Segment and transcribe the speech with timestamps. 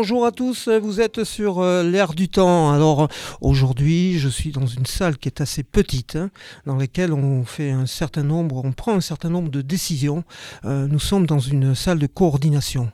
[0.00, 2.72] Bonjour à tous, vous êtes sur euh, l'air du temps.
[2.72, 3.08] Alors
[3.42, 6.30] aujourd'hui, je suis dans une salle qui est assez petite, hein,
[6.64, 10.24] dans laquelle on fait un certain nombre, on prend un certain nombre de décisions.
[10.64, 12.90] Euh, nous sommes dans une salle de coordination.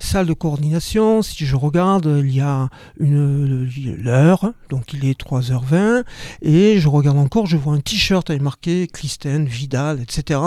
[0.00, 3.66] Salle de coordination, si je regarde, il y a une
[4.02, 6.04] l'heure, donc il est 3h20,
[6.42, 10.40] et je regarde encore, je vois un t-shirt avec marqué Clisten, Vidal, etc.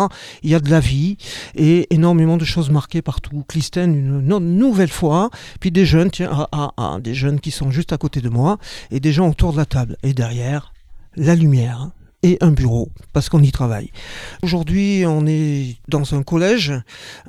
[0.44, 1.18] Il y a de la vie
[1.56, 3.44] et énormément de choses marquées partout.
[3.48, 7.72] Clisten une, une nouvelle fois, puis déjà jeunes, ah, ah, ah, des jeunes qui sont
[7.72, 8.58] juste à côté de moi,
[8.92, 9.98] et des gens autour de la table.
[10.04, 10.74] Et derrière,
[11.16, 11.92] la lumière
[12.24, 13.92] et un bureau, parce qu'on y travaille.
[14.42, 16.74] Aujourd'hui, on est dans un collège,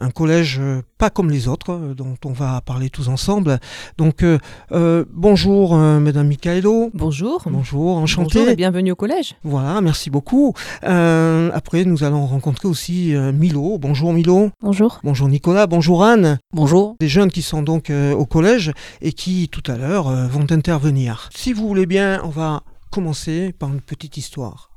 [0.01, 3.59] un collège euh, pas comme les autres, euh, dont on va parler tous ensemble.
[3.99, 6.91] Donc, euh, bonjour, Madame Michaelo.
[6.95, 7.43] Bonjour.
[7.47, 8.39] Bonjour, enchanté.
[8.39, 9.35] Bonjour et bienvenue au collège.
[9.43, 10.55] Voilà, merci beaucoup.
[10.83, 13.79] après, nous allons rencontrer aussi Milo.
[13.79, 14.51] Bonjour Milo.
[14.63, 15.01] Bonjour.
[15.03, 15.67] Bonjour Nicolas.
[15.67, 16.39] Bonjour Anne.
[16.53, 16.97] Bonjour.
[17.01, 18.73] Des jeunes qui sont donc au collège
[19.03, 21.29] et qui, tout à l'heure, vont intervenir.
[21.35, 24.74] Si vous voulez bien, on va commencer par une petite histoire.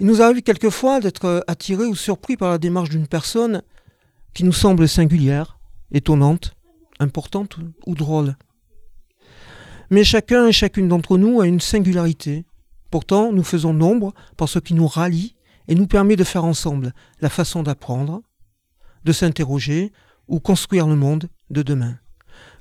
[0.00, 3.62] Il nous arrive quelquefois d'être euh, attirés ou surpris par la démarche d'une personne
[4.34, 5.58] qui nous semble singulière,
[5.92, 6.54] étonnante,
[6.98, 8.36] importante ou drôle.
[9.90, 12.44] Mais chacun et chacune d'entre nous a une singularité.
[12.90, 15.34] Pourtant, nous faisons nombre par ce qui nous rallie
[15.68, 18.22] et nous permet de faire ensemble la façon d'apprendre,
[19.04, 19.92] de s'interroger
[20.28, 21.98] ou construire le monde de demain.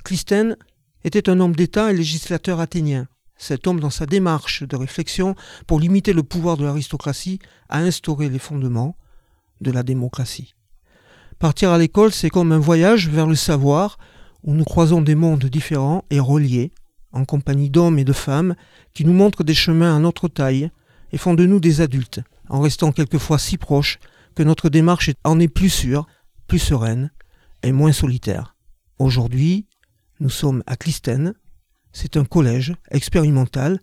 [0.04, 0.58] Clistène
[1.04, 3.08] était un homme d'État et législateur athénien.
[3.42, 5.34] Cet homme, dans sa démarche de réflexion
[5.66, 8.96] pour limiter le pouvoir de l'aristocratie, a instauré les fondements
[9.62, 10.54] de la démocratie.
[11.40, 13.98] Partir à l'école, c'est comme un voyage vers le savoir,
[14.44, 16.72] où nous croisons des mondes différents et reliés,
[17.14, 18.56] en compagnie d'hommes et de femmes
[18.94, 20.70] qui nous montrent des chemins à notre taille
[21.12, 23.98] et font de nous des adultes, en restant quelquefois si proches
[24.36, 26.06] que notre démarche en est plus sûre,
[26.46, 27.10] plus sereine
[27.64, 28.56] et moins solitaire.
[29.00, 29.66] Aujourd'hui,
[30.20, 31.34] nous sommes à Clistène,
[31.94, 33.80] c'est un collège expérimental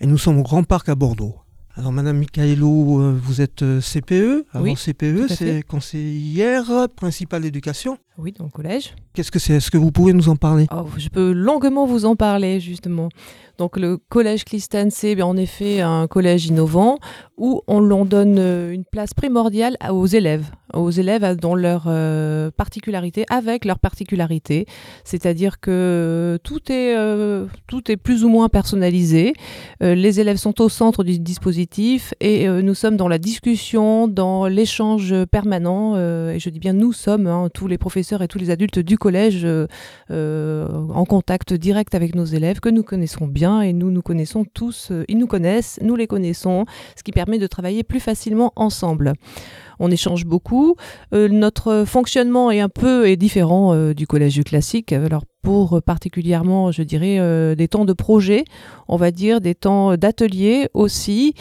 [0.00, 1.36] et nous sommes au Grand Parc à Bordeaux.
[1.78, 4.46] Alors, Madame Michaelo, euh, vous êtes euh, CPE.
[4.56, 7.98] Oui, CPE, c'est conseillère principale d'éducation.
[8.18, 8.96] Oui, dans le collège.
[9.14, 9.54] Qu'est-ce que c'est?
[9.54, 10.66] Est-ce que vous pouvez nous en parler?
[10.72, 13.10] Oh, Je peux longuement vous en parler, justement.
[13.58, 16.98] Donc, le collège Clistane, c'est en effet un collège innovant
[17.36, 22.50] où on l'on donne euh, une place primordiale aux élèves, aux élèves dans leur euh,
[22.50, 24.66] particularité, avec leur particularité.
[25.04, 29.32] C'est-à-dire que tout est, euh, tout est plus ou moins personnalisé.
[29.80, 31.67] les élèves sont au centre du dispositif
[32.20, 35.96] et nous sommes dans la discussion, dans l'échange permanent.
[35.96, 38.98] et je dis bien nous sommes, hein, tous les professeurs et tous les adultes du
[38.98, 39.46] collège,
[40.10, 44.92] en contact direct avec nos élèves que nous connaissons bien et nous nous connaissons tous.
[45.08, 46.64] ils nous connaissent, nous les connaissons,
[46.96, 49.14] ce qui permet de travailler plus facilement ensemble.
[49.80, 50.76] On échange beaucoup.
[51.14, 54.92] Euh, notre fonctionnement est un peu différent euh, du collège classique.
[54.92, 58.44] Alors euh, particulièrement, je dirais, euh, des temps de projet,
[58.86, 61.34] on va dire, des temps d'atelier aussi.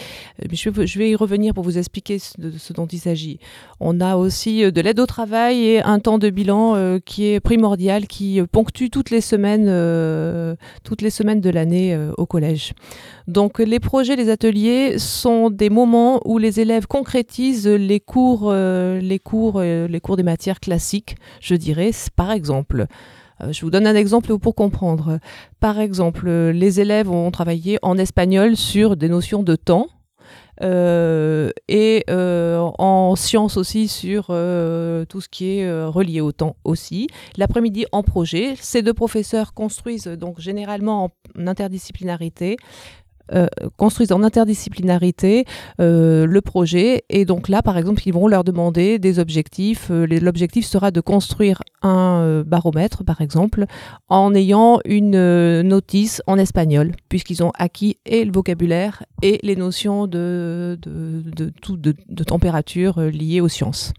[0.43, 3.39] Euh, je vais y revenir pour vous expliquer de ce dont il s'agit.
[3.79, 8.07] On a aussi de l'aide au travail et un temps de bilan qui est primordial,
[8.07, 9.67] qui ponctue toutes les semaines,
[10.83, 12.73] toutes les semaines de l'année au collège.
[13.27, 19.19] Donc les projets, les ateliers sont des moments où les élèves concrétisent les cours, les
[19.19, 21.91] cours, les cours des matières classiques, je dirais.
[22.15, 22.87] Par exemple,
[23.49, 25.19] je vous donne un exemple pour comprendre.
[25.59, 29.87] Par exemple, les élèves ont travaillé en espagnol sur des notions de temps.
[30.63, 37.07] Euh, et euh, en sciences aussi sur tout ce qui est relié au temps aussi.
[37.37, 42.57] L'après-midi en projet, ces deux professeurs construisent donc généralement en interdisciplinarité
[43.33, 45.43] euh, construisent en interdisciplinarité
[45.81, 47.03] euh, le projet.
[47.09, 49.89] Et donc là, par exemple, ils vont leur demander des objectifs.
[49.91, 53.65] Euh, l'objectif sera de construire un baromètre, par exemple,
[54.09, 60.07] en ayant une notice en espagnol, puisqu'ils ont acquis et le vocabulaire et les notions
[60.07, 61.21] de, de,
[62.07, 63.93] de, température liées aux sciences.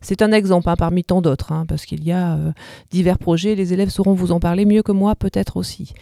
[0.00, 2.38] C'est un exemple hein, parmi tant d'autres, hein, parce qu'il y a
[2.90, 3.54] divers projets.
[3.54, 5.94] Les élèves sauront vous en parler mieux que moi, peut-être aussi.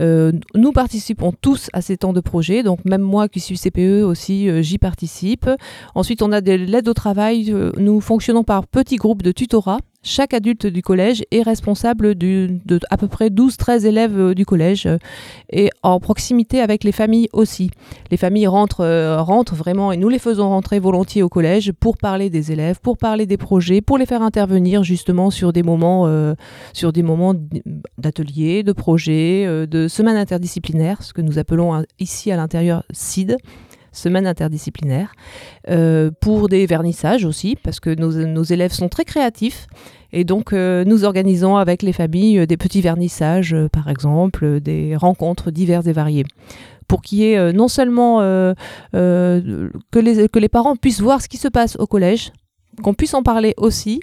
[0.00, 4.04] Euh, nous participons tous à ces temps de projet, donc même moi qui suis CPE
[4.04, 5.48] aussi, euh, j'y participe.
[5.94, 7.52] Ensuite, on a de l'aide au travail.
[7.52, 12.58] Euh, nous fonctionnons par petits groupes de tutorat chaque adulte du collège est responsable de
[12.90, 14.98] à peu près 12-13 élèves euh, du collège euh,
[15.52, 17.70] et en proximité avec les familles aussi.
[18.10, 21.96] Les familles rentrent, euh, rentrent vraiment et nous les faisons rentrer volontiers au collège pour
[21.96, 26.08] parler des élèves, pour parler des projets, pour les faire intervenir justement sur des moments,
[26.72, 27.34] sur des moments
[27.98, 33.36] d'ateliers, de projets, de semaines interdisciplinaires, ce que nous appelons ici à l'intérieur CID
[33.92, 35.12] semaine interdisciplinaire,
[35.68, 39.66] euh, pour des vernissages aussi, parce que nos, élèves sont très créatifs.
[40.12, 44.96] Et donc, euh, nous organisons avec les familles euh, des petits vernissages, par exemple, des
[44.96, 46.24] rencontres diverses et variées
[46.88, 48.54] pour qu'il y ait non seulement que,
[49.94, 52.32] les, que les parents puissent voir ce qui se passe au collège,
[52.82, 54.00] qu'on puisse en parler aussi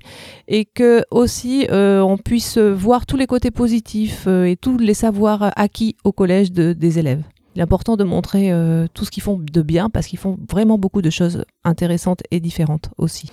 [0.48, 5.98] et que aussi on puisse voir tous les côtés positifs et tous les savoirs acquis
[6.04, 7.22] au collège des élèves.
[7.60, 10.38] Il est important de montrer euh, tout ce qu'ils font de bien parce qu'ils font
[10.50, 13.30] vraiment beaucoup de choses intéressantes et différentes aussi.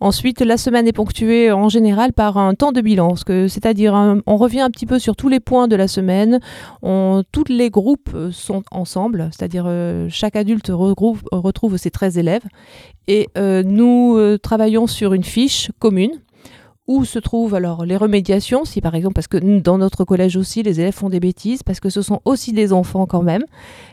[0.00, 3.94] Ensuite, la semaine est ponctuée en général par un temps de bilan, c'est-à-dire
[4.26, 6.40] on revient un petit peu sur tous les points de la semaine.
[6.82, 12.42] On, tous les groupes euh, sont ensemble, c'est-à-dire euh, chaque adulte retrouve ses 13 élèves
[13.06, 16.18] et nous travaillons sur une fiche commune
[16.88, 20.64] où se trouvent alors les remédiations, si par exemple, parce que dans notre collège aussi,
[20.64, 23.44] les élèves font des bêtises, parce que ce sont aussi des enfants quand même.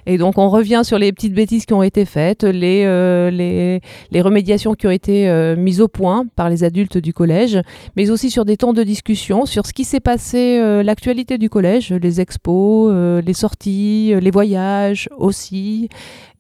[0.08, 4.22] Et donc on revient sur les petites bêtises qui ont été faites, les, euh, les,
[4.22, 7.60] remédiations qui ont été euh, mises au point par les adultes du collège,
[7.96, 11.50] mais aussi sur des temps de discussion, sur ce qui s'est passé, euh, l'actualité du
[11.50, 12.92] collège, les expos,
[13.24, 15.90] les sorties, les voyages aussi,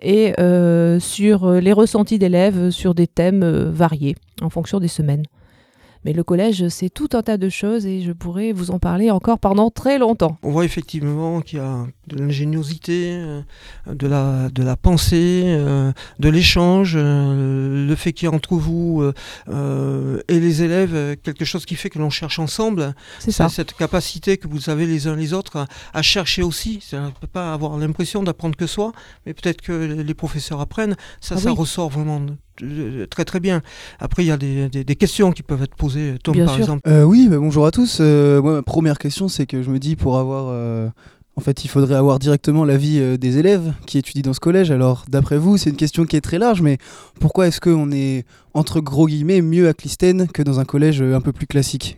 [0.01, 0.33] et
[0.99, 5.23] sur les ressentis d'élèves sur des thèmes variés en fonction des semaines.
[6.05, 9.11] Mais le collège, c'est tout un tas de choses et je pourrais vous en parler
[9.11, 10.37] encore pendant très longtemps.
[10.43, 13.41] On voit effectivement qu'il y a de l'ingéniosité, euh,
[13.87, 18.55] de la, de la pensée, euh, de l'échange, euh, le fait qu'il y ait entre
[18.55, 19.03] vous
[19.47, 22.93] et les élèves quelque chose qui fait que l'on cherche ensemble.
[23.19, 23.49] C'est ça.
[23.49, 26.79] Cette capacité que vous avez les uns les autres à, chercher aussi.
[26.93, 28.93] On ne peut pas avoir l'impression d'apprendre que soi,
[29.25, 30.95] mais peut-être que les professeurs apprennent.
[31.21, 32.21] Ça, ah ça ressort vraiment
[33.09, 33.61] très très bien.
[33.99, 36.15] Après, il y a des, des, questions qui peuvent être posées.
[36.23, 36.81] Tom, par exemple.
[36.87, 37.99] Euh, oui, bah, bonjour à tous.
[38.01, 40.47] Euh, moi, ma première question, c'est que je me dis pour avoir.
[40.49, 40.87] Euh,
[41.35, 44.71] en fait, il faudrait avoir directement l'avis des élèves qui étudient dans ce collège.
[44.71, 46.77] Alors, d'après vous, c'est une question qui est très large, mais
[47.21, 51.21] pourquoi est-ce qu'on est, entre gros guillemets, mieux à Clistène que dans un collège un
[51.21, 51.97] peu plus classique?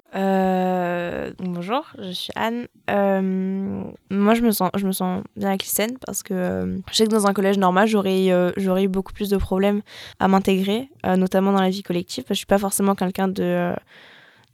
[1.40, 2.68] Bonjour, je suis Anne.
[2.90, 5.66] Euh, moi, je me, sens, je me sens bien avec
[6.06, 9.14] parce que euh, je sais que dans un collège normal, j'aurais euh, j'aurais eu beaucoup
[9.14, 9.82] plus de problèmes
[10.20, 13.74] à m'intégrer, notamment dans la vie collective, parce que je suis pas forcément quelqu'un de,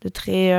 [0.02, 0.54] de très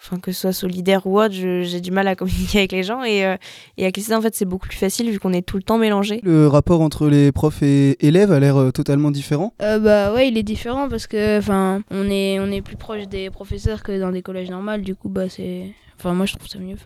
[0.00, 3.02] enfin que ce soit solidaire ou autre, j'ai du mal à communiquer avec les gens
[3.02, 3.36] et, euh,
[3.76, 5.78] et avec les en fait c'est beaucoup plus facile vu qu'on est tout le temps
[5.78, 6.20] mélangé.
[6.22, 9.52] Le rapport entre les profs et élèves a l'air euh, totalement différent.
[9.62, 13.06] Euh, bah ouais, il est différent parce que enfin on est on est plus proche
[13.08, 16.48] des professeurs que dans des collèges normaux, du coup bah c'est enfin moi je trouve
[16.48, 16.76] ça mieux.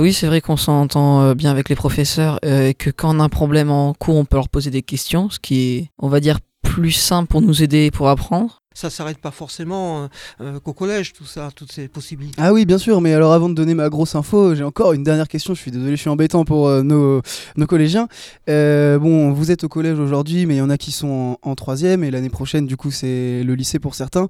[0.00, 3.28] oui, c'est vrai qu'on s'entend bien avec les professeurs et que quand on a un
[3.28, 6.38] problème en cours, on peut leur poser des questions, ce qui est, on va dire,
[6.62, 10.08] plus simple pour nous aider pour apprendre ça s'arrête pas forcément euh,
[10.40, 12.40] euh, qu'au collège, tout ça, toutes ces possibilités.
[12.40, 15.02] Ah oui, bien sûr, mais alors avant de donner ma grosse info, j'ai encore une
[15.02, 15.52] dernière question.
[15.52, 17.20] Je suis désolé, je suis embêtant pour euh, nos,
[17.56, 18.06] nos, collégiens.
[18.46, 22.04] bon, vous êtes au collège aujourd'hui, mais il y en a qui sont en troisième
[22.04, 24.28] et l'année prochaine, du coup, c'est le lycée pour certains.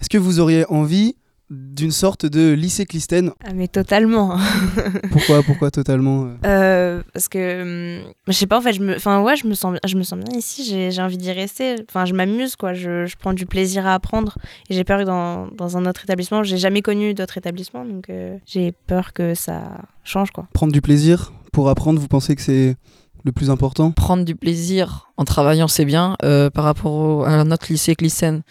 [0.00, 1.16] Est-ce que vous auriez envie
[1.50, 4.38] d'une sorte de lycée Clistène ah, Mais totalement.
[5.10, 6.36] pourquoi Pourquoi totalement euh?
[6.46, 9.54] Euh, Parce que hum, je sais pas en fait, je me, enfin ouais, je me
[9.54, 10.90] sens, je me sens bien ici.
[10.90, 11.76] J'ai envie d'y rester.
[11.88, 12.72] Enfin, je m'amuse quoi.
[12.72, 14.38] Je, je, prends du plaisir à apprendre.
[14.68, 18.08] Et j'ai peur que dans, dans, un autre établissement, j'ai jamais connu d'autres établissements, donc
[18.10, 19.62] euh, j'ai peur que ça
[20.04, 20.46] change quoi.
[20.52, 22.76] Prendre du plaisir pour apprendre, vous pensez que c'est
[23.24, 23.90] le plus important?
[23.90, 26.16] Prendre du plaisir en travaillant, c'est bien.
[26.20, 28.42] par rapport à notre lycée Clistène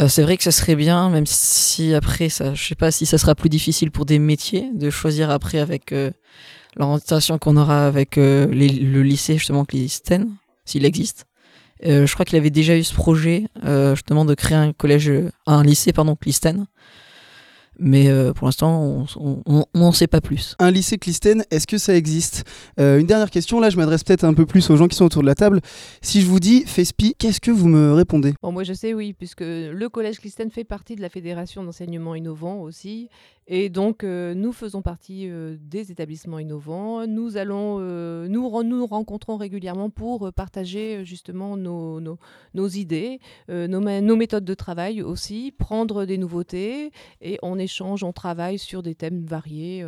[0.00, 3.04] euh, c'est vrai que ça serait bien, même si après, ça, je sais pas si
[3.04, 6.10] ça sera plus difficile pour des métiers de choisir après avec euh,
[6.76, 10.28] l'orientation qu'on aura avec euh, le lycée justement Clistène,
[10.64, 11.26] s'il existe.
[11.82, 13.48] je crois qu'il avait déjà eu ce projet
[13.94, 15.12] justement de créer un collège,
[15.46, 16.66] un lycée pardon Clistène
[17.78, 20.54] mais euh, pour l'instant, on n'en sait pas plus.
[20.58, 22.44] Un lycée Clistène, est-ce que ça existe?
[22.80, 25.04] Euh, Une dernière question, là je m'adresse peut-être un peu plus aux gens qui sont
[25.04, 25.60] autour de la table.
[26.02, 28.34] Si je vous dis FESPI, qu'est-ce que vous me répondez?
[28.42, 32.14] Bon, Moi je sais oui, puisque le collège Clistène fait partie de la Fédération d'enseignement
[32.14, 33.08] innovant aussi,
[33.50, 37.06] Et donc, euh, nous faisons partie euh, des établissements innovants.
[37.06, 41.98] Nous allons, euh, nous, nous rencontrons régulièrement pour partager justement nos,
[42.52, 48.12] nos, idées, nos, nos méthodes de travail aussi, prendre des nouveautés et on échange, on
[48.12, 49.84] travaille sur des thèmes variés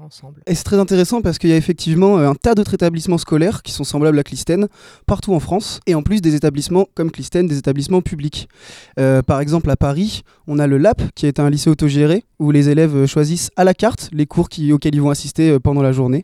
[0.00, 0.42] ensemble.
[0.46, 3.72] Et c'est très intéressant parce qu'il y a effectivement un tas d'autres établissements scolaires qui
[3.72, 4.68] sont semblables à Clistène
[5.06, 8.48] partout en France et en plus des établissements comme Clistène, des établissements publics.
[8.96, 12.68] Par exemple à Paris, on a le LAP qui est un lycée autogéré où les
[12.68, 15.92] élèves euh, choisissent à la carte les cours auxquels ils vont assister euh, pendant la
[15.92, 16.22] journée.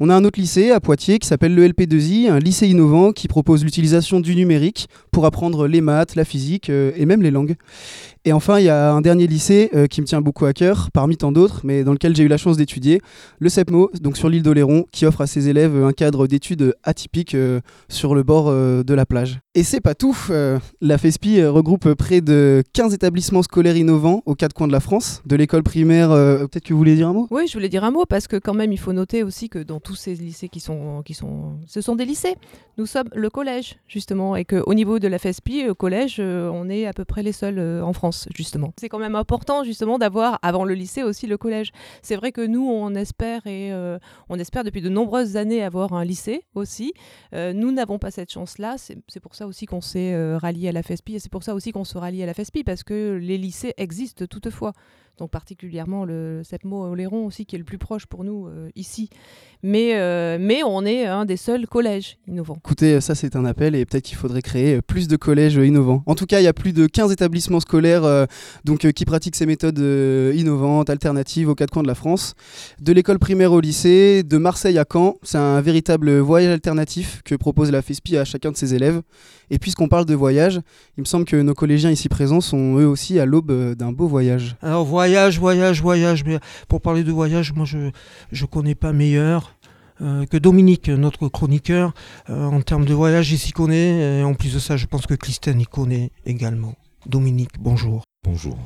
[0.00, 3.28] On a un autre lycée à Poitiers qui s'appelle le LP2I, un lycée innovant qui
[3.28, 7.56] propose l'utilisation du numérique pour apprendre les maths, la physique euh, et même les langues.
[8.28, 10.90] Et enfin, il y a un dernier lycée euh, qui me tient beaucoup à cœur,
[10.92, 13.00] parmi tant d'autres, mais dans lequel j'ai eu la chance d'étudier,
[13.38, 17.34] le CEPMO, donc sur l'île d'Oléron, qui offre à ses élèves un cadre d'études atypique
[17.34, 19.40] euh, sur le bord euh, de la plage.
[19.54, 24.22] Et c'est pas tout, euh, la FESPI euh, regroupe près de 15 établissements scolaires innovants
[24.26, 27.08] aux quatre coins de la France, de l'école primaire, euh, peut-être que vous voulez dire
[27.08, 27.26] un mot?
[27.30, 29.58] Oui, je voulais dire un mot parce que quand même, il faut noter aussi que
[29.58, 32.36] dans tous ces lycées qui sont, qui sont, ce sont des lycées.
[32.76, 36.68] Nous sommes le collège justement, et qu'au niveau de la FESPI, au collège, euh, on
[36.68, 38.17] est à peu près les seuls euh, en France
[38.78, 41.70] C'est quand même important justement d'avoir avant le lycée aussi le collège.
[42.02, 43.98] C'est vrai que nous, on espère et euh,
[44.28, 46.92] on espère depuis de nombreuses années avoir un lycée aussi.
[47.34, 48.76] Euh, nous n'avons pas cette chance-là.
[48.78, 51.42] C'est c'est pour ça aussi qu'on s'est euh, rallié à la FESPI et c'est pour
[51.42, 54.72] ça aussi qu'on se rallie à la FESPI parce que les lycées existent toutefois
[55.18, 59.10] donc particulièrement le CEPMO Oléron aussi qui est le plus proche pour nous euh, ici.
[59.64, 62.58] Mais, euh, mais on est un des seuls collèges innovants.
[62.58, 66.02] Écoutez, ça c'est un appel et peut-être qu'il faudrait créer euh, plus de collèges innovants.
[66.06, 68.26] En tout cas, il y a plus de 15 établissements scolaires euh,
[68.64, 72.34] donc, euh, qui pratiquent ces méthodes euh, innovantes, alternatives aux quatre coins de la France.
[72.80, 77.34] De l'école primaire au lycée, de Marseille à Caen, c'est un véritable voyage alternatif que
[77.34, 79.02] propose la FESPI à chacun de ses élèves.
[79.50, 80.60] Et puisqu'on parle de voyage,
[80.96, 84.06] il me semble que nos collégiens ici présents sont eux aussi à l'aube d'un beau
[84.06, 84.56] voyage.
[84.60, 86.24] Alors voyage, voyage, voyage.
[86.24, 86.38] Mais
[86.68, 87.90] pour parler de voyage, moi je
[88.30, 89.54] je connais pas meilleur
[90.00, 91.94] euh, que Dominique, notre chroniqueur.
[92.28, 94.20] Euh, en termes de voyage, il s'y connaît.
[94.20, 96.74] Et en plus de ça, je pense que Clistène y connaît également.
[97.06, 98.02] Dominique, bonjour.
[98.24, 98.58] Bonjour.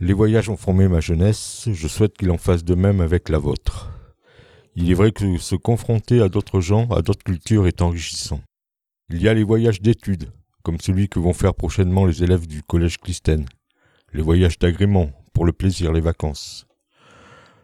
[0.00, 3.38] Les voyages ont formé ma jeunesse, je souhaite qu'il en fasse de même avec la
[3.38, 3.90] vôtre.
[4.74, 8.40] Il est vrai que se confronter à d'autres gens, à d'autres cultures est enrichissant.
[9.08, 10.30] Il y a les voyages d'études,
[10.62, 13.46] comme celui que vont faire prochainement les élèves du collège Clistène.
[14.12, 16.66] Les voyages d'agrément, pour le plaisir, les vacances.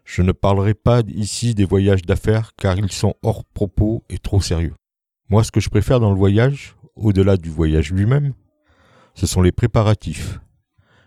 [0.04, 4.42] Je ne parlerai pas ici des voyages d'affaires car ils sont hors propos et trop
[4.42, 4.74] sérieux.
[5.30, 8.34] Moi, ce que je préfère dans le voyage, au-delà du voyage lui-même,
[9.14, 10.38] ce sont les préparatifs,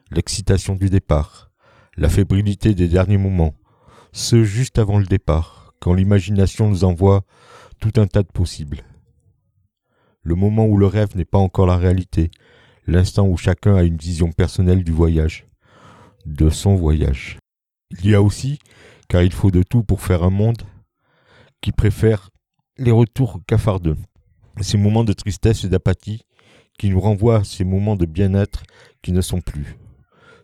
[0.09, 1.51] l'excitation du départ,
[1.97, 3.53] la fébrilité des derniers moments,
[4.11, 7.25] ceux juste avant le départ, quand l'imagination nous envoie
[7.79, 8.81] tout un tas de possibles.
[10.23, 12.31] Le moment où le rêve n'est pas encore la réalité,
[12.87, 15.45] l'instant où chacun a une vision personnelle du voyage,
[16.25, 17.39] de son voyage.
[17.91, 18.59] Il y a aussi,
[19.07, 20.63] car il faut de tout pour faire un monde,
[21.61, 22.29] qui préfère
[22.77, 23.97] les retours cafardeux,
[24.61, 26.23] ces moments de tristesse et d'apathie
[26.77, 28.63] qui nous renvoient à ces moments de bien-être
[29.01, 29.77] qui ne sont plus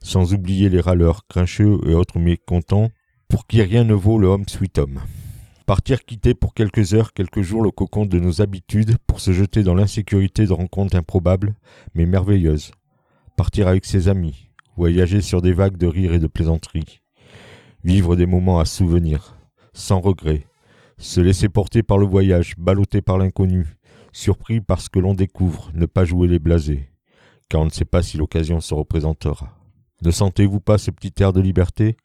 [0.03, 2.89] sans oublier les râleurs, grincheux et autres mécontents,
[3.27, 4.99] pour qui rien ne vaut le home sweet home.
[5.65, 9.63] Partir quitter pour quelques heures, quelques jours le cocon de nos habitudes pour se jeter
[9.63, 11.55] dans l'insécurité de rencontres improbables,
[11.95, 12.71] mais merveilleuses.
[13.37, 14.49] Partir avec ses amis,
[14.81, 17.01] voyager sur des vagues de rire et de plaisanteries.
[17.83, 19.37] Vivre des moments à souvenir,
[19.73, 20.47] sans regret.
[20.97, 23.77] Se laisser porter par le voyage, ballotté par l'inconnu,
[24.11, 26.89] surpris par ce que l'on découvre, ne pas jouer les blasés,
[27.47, 29.55] car on ne sait pas si l'occasion se représentera.
[30.01, 31.95] Ne sentez-vous pas ce petit air de liberté?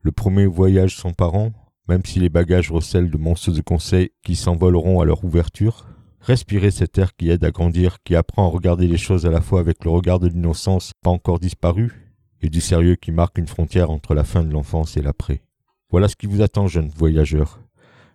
[0.00, 1.52] Le premier voyage sans parents,
[1.86, 5.84] même si les bagages recèlent de monceaux de conseils qui s'envoleront à leur ouverture?
[6.20, 9.42] Respirez cet air qui aide à grandir, qui apprend à regarder les choses à la
[9.42, 12.01] fois avec le regard de l'innocence pas encore disparue
[12.42, 15.42] et du sérieux qui marque une frontière entre la fin de l'enfance et l'après.
[15.90, 17.60] Voilà ce qui vous attend, jeunes voyageurs.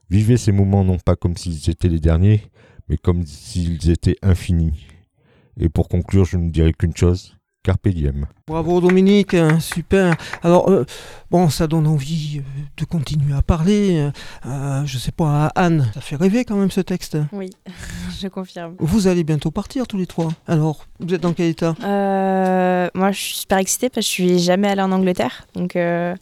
[0.09, 2.41] Vivez ces moments non pas comme s'ils étaient les derniers,
[2.89, 4.87] mais comme s'ils étaient infinis.
[5.59, 7.36] Et pour conclure, je ne dirai qu'une chose,
[7.67, 8.25] Carpe diem.
[8.47, 10.15] Bravo Dominique, hein, super.
[10.41, 10.85] Alors, euh,
[11.29, 14.09] bon, ça donne envie euh, de continuer à parler.
[14.45, 17.17] Euh, je sais pas, Anne, ça fait rêver quand même ce texte.
[17.33, 17.49] Oui,
[18.21, 18.75] je confirme.
[18.79, 20.29] Vous allez bientôt partir tous les trois.
[20.47, 21.75] Alors, vous êtes dans quel état?
[21.83, 25.45] Euh, moi, je suis super excitée parce que je suis jamais allée en Angleterre.
[25.53, 26.15] Donc, euh,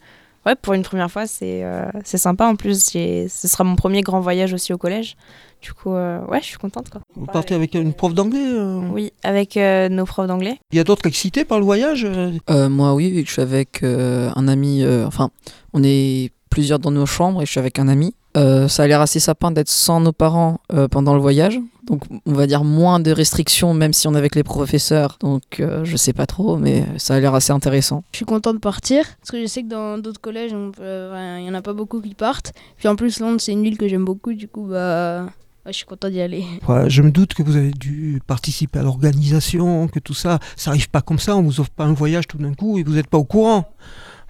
[0.46, 2.46] ouais, pour une première fois, c'est euh, c'est sympa.
[2.46, 5.16] En plus, j'ai- ce sera mon premier grand voyage aussi au collège.
[5.62, 6.90] Du coup, euh, ouais, je suis contente.
[6.90, 7.00] Quoi.
[7.16, 8.80] Vous partez avec une prof d'anglais euh?
[8.92, 10.58] Oui, avec euh, nos profs d'anglais.
[10.70, 12.30] Il y a d'autres excités par le voyage euh?
[12.50, 14.82] Euh, moi, oui, vu que je suis avec euh, un ami.
[14.84, 15.30] euh, enfin,
[15.72, 18.14] on est plusieurs dans nos chambres et je suis avec un ami.
[18.36, 21.58] Euh, ça a l'air assez sapin d'être sans nos parents euh, pendant le voyage.
[21.84, 25.16] Donc, on va dire moins de restrictions, même si on est avec les professeurs.
[25.20, 28.02] Donc, euh, je sais pas trop, mais ça a l'air assez intéressant.
[28.12, 31.50] Je suis content de partir parce que je sais que dans d'autres collèges, il y
[31.50, 32.52] en a pas beaucoup qui partent.
[32.76, 34.34] Puis en plus, Londres, c'est une ville que j'aime beaucoup.
[34.34, 36.44] Du coup, bah, ouais, je suis content d'y aller.
[36.62, 40.70] Voilà, je me doute que vous avez dû participer à l'organisation, que tout ça, ça
[40.70, 42.94] arrive pas comme ça, on vous offre pas un voyage tout d'un coup et vous
[42.94, 43.70] n'êtes pas au courant.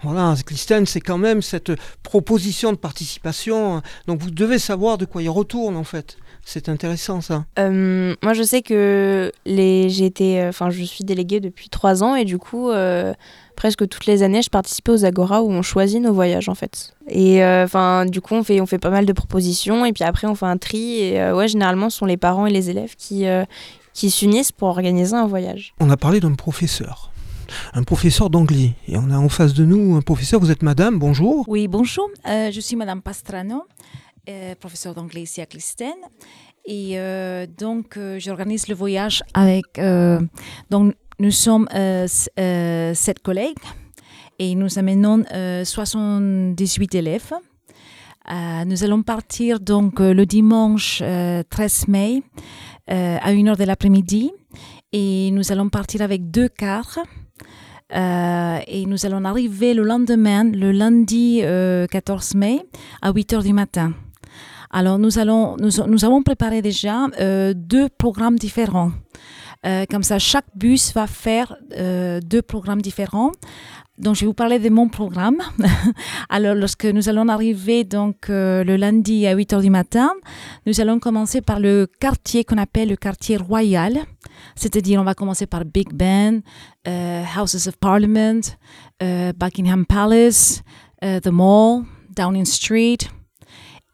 [0.03, 1.71] Voilà, Clistène, c'est quand même cette
[2.03, 3.81] proposition de participation.
[4.07, 6.17] Donc vous devez savoir de quoi il retourne en fait.
[6.49, 7.43] C'est intéressant ça.
[7.59, 12.03] Euh, moi, je sais que les, j'ai été, euh, enfin, je suis déléguée depuis trois
[12.03, 13.13] ans et du coup, euh,
[13.57, 16.93] presque toutes les années, je participais aux Agora où on choisit nos voyages en fait.
[17.09, 20.05] Et euh, enfin, du coup, on fait, on fait pas mal de propositions et puis
[20.05, 21.01] après, on fait un tri.
[21.01, 23.25] Et ouais, généralement, ce sont les parents et les élèves qui,
[23.93, 25.73] qui s'unissent pour organiser un voyage.
[25.81, 27.11] On a parlé d'un professeur,
[27.73, 28.73] un professeur d'anglais.
[28.87, 31.45] Et on a en face de nous un professeur, vous êtes madame, bonjour.
[31.47, 32.09] Oui, bonjour.
[32.27, 33.63] Euh, je suis Madame Pastrano,
[34.29, 35.93] euh, professeure d'anglais ici à Clistène.
[36.65, 39.79] Et euh, donc, j'organise le voyage avec.
[40.69, 41.67] donc, nous sommes
[42.35, 43.57] sept collègues
[44.39, 47.33] et nous amenons euh, 78 élèves.
[48.65, 52.23] Nous allons partir donc le dimanche euh, 13 mai
[52.87, 54.31] à 1h de l'après-midi
[54.91, 56.99] et nous allons partir avec deux cars.
[57.95, 62.59] Euh, et nous allons arriver le lendemain, le lundi euh, 14 mai,
[63.01, 63.93] à 8 heures du matin.
[64.69, 68.91] Alors, nous, allons, nous, avons préparé déjà euh, deux programmes différents.
[69.65, 73.31] Euh, comme ça, chaque bus va faire deux programmes différents.
[73.97, 75.37] Donc, je vais vous parler de mon programme.
[76.29, 80.11] Alors, lorsque nous allons arriver donc euh, le lundi à 8 heures du matin,
[80.67, 83.97] nous allons commencer par le quartier qu'on appelle le quartier royal.
[84.55, 86.41] C'est-à-dire, on va commencer par Big Ben,
[86.87, 88.41] euh, Houses of Parliament,
[89.01, 90.61] euh, Buckingham Palace,
[91.01, 91.83] The Mall,
[92.15, 92.97] Downing Street.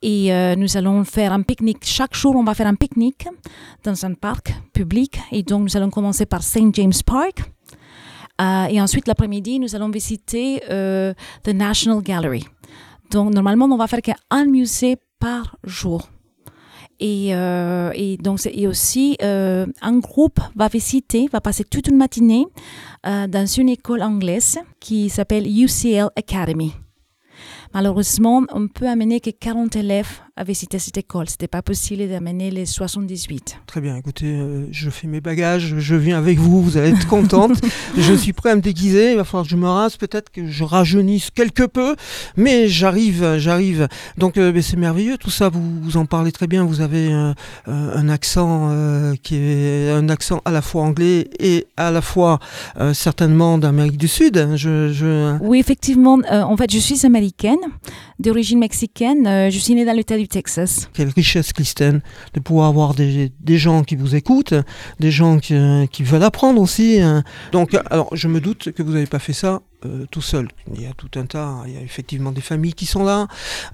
[0.02, 1.86] Et nous allons faire un pique-nique.
[1.86, 3.26] Chaque jour, on va faire un pique-nique
[3.86, 5.18] dans un parc public.
[5.32, 6.76] Et donc, nous allons commencer par St.
[6.76, 7.42] James Park.
[8.42, 11.14] Euh, et ensuite, l'après-midi, nous allons visiter euh,
[11.44, 12.46] The National Gallery.
[13.12, 16.10] Donc, normalement, on va faire qu'un musée par jour.
[17.00, 22.46] Et, euh, et donc, et aussi, un groupe va visiter, va passer toute une matinée
[23.04, 26.74] dans une école anglaise qui s'appelle UCL Academy.
[27.74, 31.30] Malheureusement, on peut amener que 40 élèves à visiter cette école.
[31.30, 33.58] C'était pas possible d'amener les 78.
[33.68, 37.08] Très bien, écoutez, euh, je fais mes bagages, je viens avec vous, vous allez être
[37.08, 37.62] contente.
[37.98, 40.48] je suis prêt à me déguiser, il va falloir que je me rase, peut-être que
[40.48, 41.96] je rajeunisse quelque peu,
[42.36, 43.88] mais j'arrive, j'arrive.
[44.18, 47.34] Donc euh, c'est merveilleux, tout ça, vous, vous en parlez très bien, vous avez euh,
[47.68, 48.72] un accent
[49.22, 52.40] qui est un accent à la fois anglais et à la fois
[52.94, 54.56] certainement d'Amérique du Sud.
[54.56, 55.38] Je, je...
[55.42, 56.20] Oui, effectivement.
[56.30, 57.60] en fait, je suis américaine,
[58.20, 59.28] d'origine mexicaine.
[59.28, 60.90] Euh, je suis née dans l'État du Texas.
[60.94, 62.02] Quelle richesse, Christine,
[62.34, 64.54] de pouvoir avoir des, des gens qui vous écoutent,
[65.00, 67.00] des gens qui, euh, qui veulent apprendre aussi.
[67.02, 67.24] hein.
[67.52, 70.48] Donc, alors, je me doute que vous n'avez pas fait ça euh, tout seul.
[70.74, 73.28] Il y a tout un tas, il y a effectivement des familles qui sont là.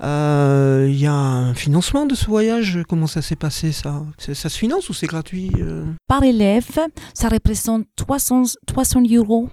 [0.03, 2.79] Euh, il y a un financement de ce voyage.
[2.87, 4.03] Comment ça s'est passé, ça?
[4.17, 5.85] Ça se finance ou c'est gratuit euh?
[6.07, 6.67] Par élève,
[7.13, 9.49] ça représente 300, 300 euros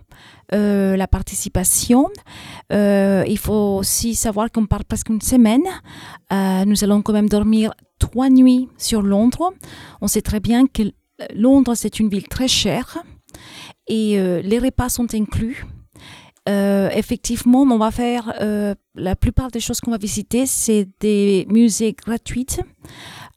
[0.54, 2.08] euh, la participation.
[2.72, 5.64] Euh, il faut aussi savoir qu'on part presque une semaine.
[6.32, 9.52] Euh, nous allons quand même dormir trois nuits sur Londres.
[10.00, 10.82] On sait très bien que
[11.34, 12.98] Londres, c'est une ville très chère
[13.88, 15.64] et les repas sont inclus.
[16.48, 21.46] Euh, effectivement, on va faire euh, la plupart des choses qu'on va visiter, c'est des
[21.50, 22.46] musées gratuits.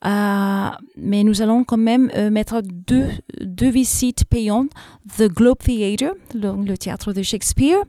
[0.05, 3.09] Euh, mais nous allons quand même mettre deux,
[3.41, 4.71] deux visites payantes
[5.17, 7.79] The Globe Theatre, le, théâtre de Shakespeare,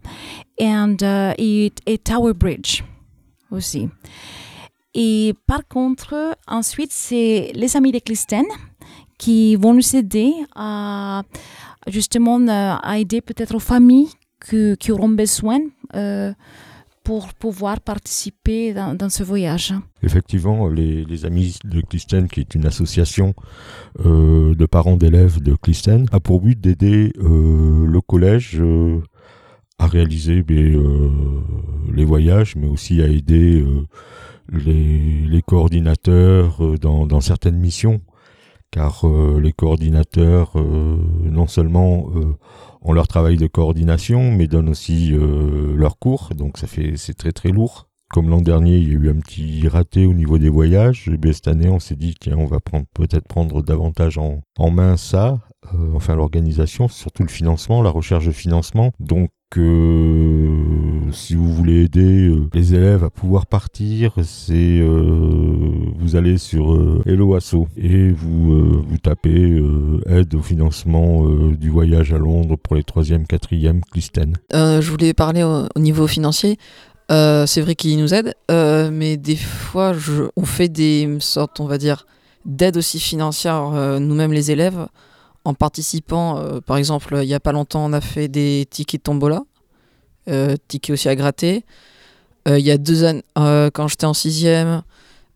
[0.61, 0.97] and,
[1.39, 2.83] et, Tower Bridge
[3.51, 3.89] aussi.
[4.95, 8.47] Et par contre, ensuite, c'est les amis de Clistène
[9.19, 11.23] qui vont nous aider à
[11.87, 14.09] justement à aider peut-être aux familles
[14.41, 15.61] qui auront besoin
[15.95, 16.33] euh,
[17.03, 19.75] pour pouvoir participer dans, ce voyage.
[20.03, 23.35] Effectivement, les, Amis de Clistène, qui est une association
[24.05, 28.63] euh, de parents d'élèves de Clistène, a pour but d'aider euh, le collège
[29.79, 31.11] à réaliser euh,
[31.93, 33.65] les voyages, mais aussi à aider
[34.53, 38.01] les, coordinateurs dans certaines missions.
[38.73, 42.37] Car euh, les coordinateurs, euh, non seulement euh,
[42.83, 47.15] ont leur travail de coordination, mais donnent aussi euh, leurs cours, donc ça fait c'est
[47.15, 47.89] très très lourd.
[48.13, 51.09] Comme l'an dernier, il y a eu un petit raté au niveau des voyages.
[51.09, 54.41] Et bien, cette année, on s'est dit tiens, on va prendre peut-être prendre davantage en,
[54.59, 55.39] en main ça,
[55.75, 58.93] euh, enfin l'organisation, surtout le financement, la recherche de financement.
[58.99, 66.39] Donc euh, si vous voulez aider euh, les élèves à pouvoir partir, c'est vous allez
[66.39, 69.63] sur Hello Asso et vous tapez
[70.07, 74.37] aide au financement du voyage à Londres pour les 3e, 4e Clistène.
[74.53, 76.59] je voulais parler au, niveau financier.
[77.09, 79.93] c'est vrai qu'ils nous aident, mais des fois,
[80.37, 82.07] on fait des sortes, va dire,
[82.45, 83.71] d'aide aussi financière,
[84.01, 84.87] nous-mêmes les élèves
[85.45, 89.01] en participant, euh, par exemple, il n'y a pas longtemps, on a fait des tickets
[89.01, 89.43] de tombola,
[90.29, 91.65] euh, tickets aussi à gratter.
[92.49, 94.83] Euh, il y a deux années, quand j'étais en sixième,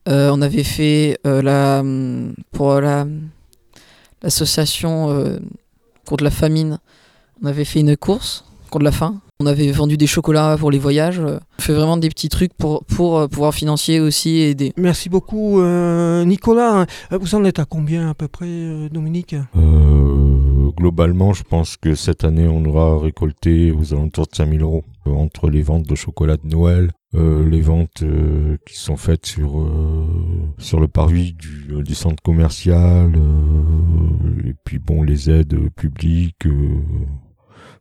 [0.07, 1.83] on avait fait la,
[2.53, 2.81] pour
[4.23, 5.41] l'association
[6.07, 6.79] contre la famine,
[7.43, 9.21] on avait fait une course contre la faim.
[9.41, 11.21] On avait vendu des chocolats pour les voyages.
[11.21, 14.73] On fait vraiment des petits trucs pour, pour pouvoir financer aussi et aider.
[14.77, 15.61] Merci beaucoup
[16.25, 16.87] Nicolas.
[17.11, 19.35] Vous en êtes à combien à peu près Dominique?
[20.77, 25.13] Globalement, je pense que cette année, on aura récolté aux alentours de 5000 euros euh,
[25.13, 29.67] entre les ventes de chocolat de Noël, euh, les ventes euh, qui sont faites sur
[30.59, 33.13] sur le parvis du, du centre commercial,
[34.45, 36.47] et puis bon les aides publiques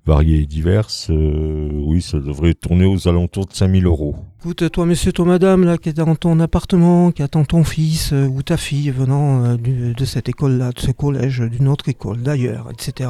[0.05, 1.09] variées et diverses.
[1.09, 4.15] oui, ça devrait tourner aux alentours de 5000 euros.
[4.45, 8.11] Écoute, toi, monsieur, toi, madame, là, qui est dans ton appartement, qui attend ton fils
[8.11, 12.21] euh, ou ta fille venant euh, de cette école-là, de ce collège, d'une autre école,
[12.21, 13.09] d'ailleurs, etc.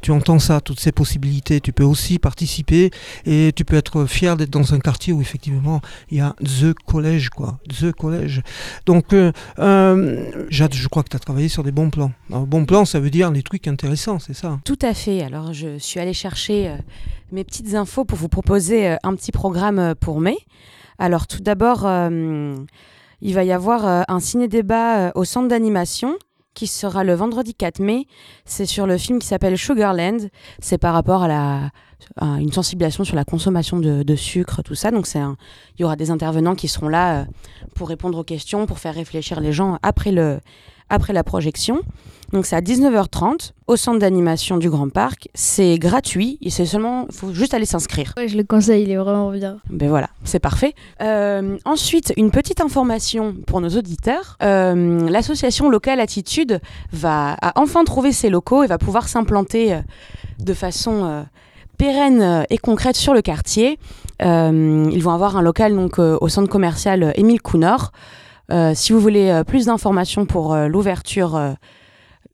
[0.00, 1.60] Tu entends ça, toutes ces possibilités.
[1.60, 2.92] Tu peux aussi participer
[3.26, 6.72] et tu peux être fier d'être dans un quartier où effectivement il y a The
[6.86, 7.58] Collège, quoi.
[7.80, 8.42] The Collège.
[8.86, 9.32] Donc, euh,
[10.50, 12.12] Jade, je crois que tu as travaillé sur des bons plans.
[12.32, 15.22] Un bon plan, ça veut dire des trucs intéressants, c'est ça Tout à fait.
[15.22, 16.76] Alors, je suis allée chercher
[17.32, 20.36] mes petites infos pour vous proposer euh, un petit programme euh, pour mai.
[20.98, 22.54] Alors tout d'abord, euh,
[23.22, 26.16] il va y avoir un ciné-débat au centre d'animation
[26.52, 28.06] qui sera le vendredi 4 mai.
[28.44, 30.28] C'est sur le film qui s'appelle Sugarland.
[30.58, 31.70] C'est par rapport à, la,
[32.38, 34.90] une sensibilisation sur la consommation de, sucre, tout ça.
[34.90, 37.26] Donc il y aura des intervenants qui seront là
[37.74, 40.40] pour répondre aux questions, pour faire réfléchir les gens après le,
[40.90, 41.80] après la projection.
[42.32, 45.28] Donc c'est à 19h30 au centre d'animation du Grand Parc.
[45.34, 48.12] C'est gratuit c'est seulement, il faut juste aller s'inscrire.
[48.16, 49.58] Ouais, je le conseille, il est vraiment bien.
[49.70, 50.74] Ben voilà, c'est parfait.
[51.00, 54.36] Euh, ensuite, une petite information pour nos auditeurs.
[54.42, 56.60] Euh, l'association locale Attitude
[56.92, 59.80] va a enfin trouvé ses locaux et va pouvoir s'implanter euh,
[60.38, 61.26] de façon
[61.78, 63.78] pérenne et concrète sur le quartier.
[64.20, 67.92] ils vont avoir un local donc au centre commercial Émile Counor.
[68.52, 71.40] Euh, si vous voulez euh, plus d'informations pour euh, l'ouverture,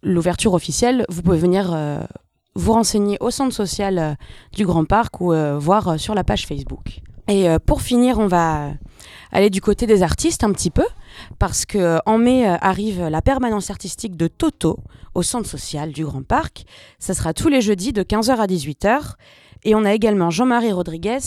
[0.03, 1.77] l'ouverture officielle, vous pouvez venir
[2.55, 4.17] vous renseigner au centre social
[4.53, 7.01] du Grand Parc ou voir sur la page Facebook.
[7.29, 8.71] Et pour finir, on va
[9.33, 10.85] aller du côté des artistes un petit peu,
[11.39, 14.79] parce que en mai arrive la permanence artistique de Toto
[15.15, 16.65] au centre social du Grand Parc.
[16.99, 19.15] Ça sera tous les jeudis de 15h à 18h.
[19.65, 21.19] Et on a également Jean-Marie Rodriguez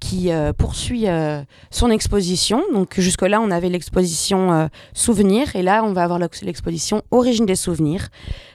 [0.00, 2.62] qui euh, poursuit euh, son exposition.
[2.72, 7.56] Donc jusque-là, on avait l'exposition euh, Souvenirs et là, on va avoir l'exposition Origine des
[7.56, 8.08] souvenirs.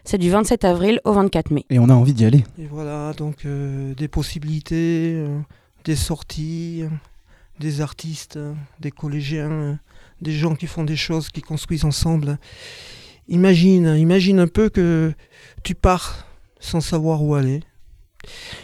[0.04, 1.66] C'est du 27 avril au 24 mai.
[1.70, 2.44] Et on a envie d'y aller.
[2.60, 5.24] Et voilà, donc des possibilités,
[5.86, 6.84] des sorties,
[7.60, 8.40] des artistes,
[8.80, 9.80] des collégiens,
[10.22, 12.40] des gens qui font des choses, qui construisent ensemble.
[13.28, 15.14] Imagine, imagine un peu que
[15.64, 16.26] tu pars
[16.60, 17.62] sans savoir où aller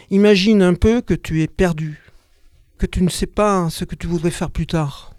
[0.10, 2.02] Imagine un peu que tu es perdu,
[2.78, 5.14] que tu ne sais pas ce que tu voudrais faire plus tard.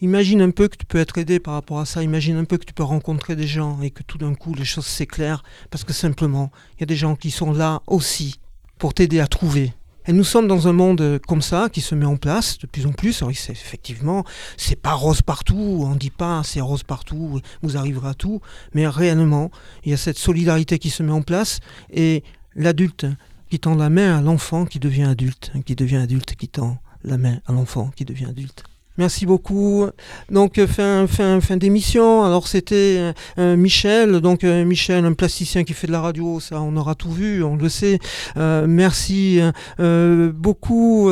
[0.00, 2.02] Imagine un peu que tu peux être aidé par rapport à ça.
[2.02, 4.64] Imagine un peu que tu peux rencontrer des gens et que tout d'un coup les
[4.64, 8.34] choses s'éclairent parce que simplement il y a des gens qui sont là aussi
[8.78, 9.72] pour t'aider à trouver.
[10.08, 12.86] Et nous sommes dans un monde comme ça qui se met en place de plus
[12.86, 13.22] en plus.
[13.34, 14.24] C'est effectivement,
[14.56, 15.84] c'est pas rose partout.
[15.86, 18.40] On dit pas c'est rose partout, vous arriverez à tout.
[18.74, 19.52] Mais réellement,
[19.84, 21.60] il y a cette solidarité qui se met en place
[21.92, 22.24] et
[22.56, 23.06] l'adulte
[23.52, 27.18] qui tend la main à l'enfant qui devient adulte, qui devient adulte, qui tend la
[27.18, 28.64] main à l'enfant qui devient adulte.
[28.98, 29.86] Merci beaucoup.
[30.30, 32.24] Donc euh, fin fin fin d'émission.
[32.24, 36.60] Alors c'était euh, euh, Michel, donc Michel, un plasticien qui fait de la radio, ça
[36.60, 37.98] on aura tout vu, on le sait.
[38.36, 39.40] merci
[39.78, 41.10] beaucoup,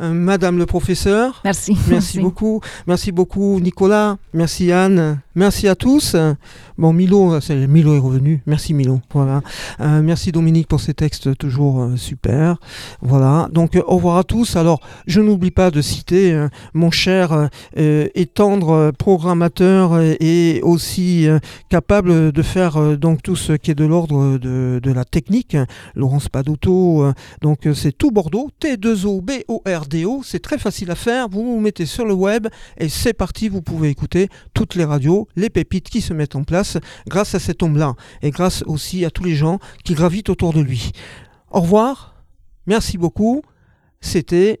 [0.00, 1.40] Madame le professeur.
[1.44, 1.76] Merci.
[1.88, 2.60] Merci beaucoup.
[2.86, 4.16] Merci beaucoup, Nicolas.
[4.34, 5.20] Merci Anne.
[5.34, 6.16] Merci à tous.
[6.78, 8.42] Bon, Milo, Milo est revenu.
[8.46, 9.00] Merci Milo.
[9.12, 9.42] Voilà.
[9.80, 12.58] merci Dominique pour ces textes toujours super.
[13.00, 13.48] Voilà.
[13.50, 14.56] Donc au revoir à tous.
[14.56, 21.38] Alors je n'oublie pas de citer mon cher euh, étendre euh, programmateur et aussi euh,
[21.68, 25.56] capable de faire donc tout ce qui est de l'ordre de, la technique.
[25.94, 31.28] Laurence Padotto, donc c'est tout Bordeaux, T2O B-O-R-D-O, c'est très facile à faire.
[31.28, 32.48] Vous vous mettez sur le web
[32.78, 33.48] et c'est parti.
[33.48, 37.38] Vous pouvez écouter toutes les radios, les pépites qui se mettent en place grâce à
[37.38, 40.92] cet homme-là et grâce aussi à tous les gens qui gravitent autour de lui.
[41.50, 42.14] Au revoir,
[42.66, 43.42] merci beaucoup.
[44.00, 44.60] C'était